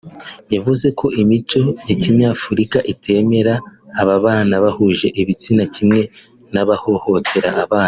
[0.55, 3.53] yavuze ko imico ya kinyafurika itemera
[4.01, 6.01] ababana bahuje ibitsina kimwe
[6.53, 7.79] n’abahohotera abana